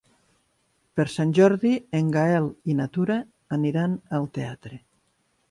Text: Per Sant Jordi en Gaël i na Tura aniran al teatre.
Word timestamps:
Per 0.99 1.03
Sant 1.15 1.33
Jordi 1.39 1.73
en 1.99 2.09
Gaël 2.15 2.49
i 2.73 2.77
na 2.81 2.89
Tura 2.97 3.19
aniran 3.59 3.95
al 4.21 4.29
teatre. 4.41 4.83